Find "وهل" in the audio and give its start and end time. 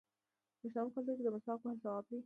1.61-1.77